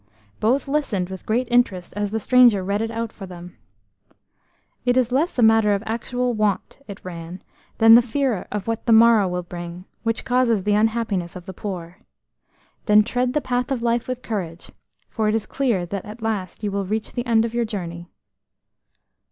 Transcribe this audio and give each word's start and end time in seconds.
Both 0.39 0.67
listened 0.67 1.09
with 1.11 1.27
great 1.27 1.47
interest 1.51 1.93
as 1.95 2.09
the 2.09 2.19
stranger 2.19 2.63
read 2.63 2.81
it 2.81 2.89
out 2.89 3.11
for 3.11 3.27
them. 3.27 3.55
"It 4.83 4.97
is 4.97 5.11
less 5.11 5.37
a 5.37 5.43
matter 5.43 5.75
of 5.75 5.83
actual 5.85 6.33
want," 6.33 6.79
it 6.87 6.99
ran, 7.05 7.43
"than 7.77 7.93
the 7.93 8.01
fear 8.01 8.47
of 8.51 8.65
what 8.65 8.87
the 8.87 8.93
morrow 8.93 9.27
will 9.27 9.43
bring, 9.43 9.85
which 10.01 10.25
causes 10.25 10.63
the 10.63 10.73
unhappiness 10.73 11.35
of 11.35 11.45
the 11.45 11.53
poor. 11.53 11.99
Then 12.87 13.03
tread 13.03 13.33
the 13.33 13.41
path 13.41 13.69
of 13.69 13.83
life 13.83 14.07
with 14.07 14.23
courage, 14.23 14.71
for 15.07 15.29
it 15.29 15.35
is 15.35 15.45
clear 15.45 15.85
that 15.85 16.03
at 16.03 16.23
last 16.23 16.63
you 16.63 16.71
will 16.71 16.83
reach 16.87 17.13
the 17.13 17.27
end 17.27 17.45
of 17.45 17.53
your 17.53 17.65
journey." 17.65 18.07